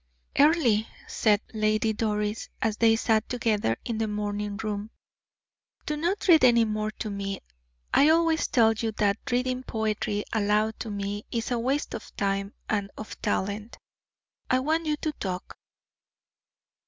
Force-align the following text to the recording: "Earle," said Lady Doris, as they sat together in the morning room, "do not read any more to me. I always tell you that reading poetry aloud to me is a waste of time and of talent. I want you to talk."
"Earle," 0.35 0.85
said 1.07 1.41
Lady 1.53 1.93
Doris, 1.93 2.49
as 2.59 2.77
they 2.77 2.95
sat 2.95 3.29
together 3.29 3.77
in 3.85 3.99
the 3.99 4.07
morning 4.07 4.57
room, 4.57 4.89
"do 5.85 5.95
not 5.95 6.27
read 6.27 6.43
any 6.43 6.65
more 6.65 6.89
to 6.97 7.11
me. 7.11 7.39
I 7.93 8.09
always 8.09 8.47
tell 8.47 8.73
you 8.73 8.93
that 8.93 9.19
reading 9.31 9.61
poetry 9.61 10.23
aloud 10.33 10.79
to 10.79 10.89
me 10.89 11.25
is 11.31 11.51
a 11.51 11.59
waste 11.59 11.93
of 11.93 12.15
time 12.17 12.55
and 12.67 12.89
of 12.97 13.21
talent. 13.21 13.77
I 14.49 14.57
want 14.61 14.87
you 14.87 14.97
to 14.97 15.11
talk." 15.13 15.55